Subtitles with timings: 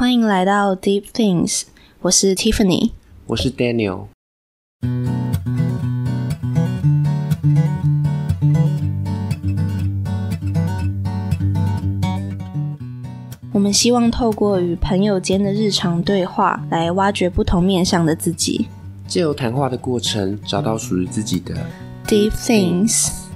[0.00, 1.64] 欢迎来到 Deep Things，
[2.00, 2.92] 我是 Tiffany，
[3.26, 4.06] 我是 Daniel。
[13.52, 18.68] 我们希望透过与朋友间的日常对话，来挖掘不同面向的自己。
[19.06, 21.54] 借由谈话的过程，找到属于自己的
[22.06, 23.29] Deep Things。